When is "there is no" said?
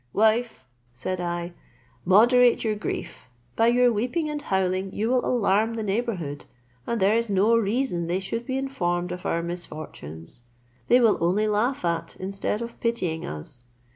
6.99-7.55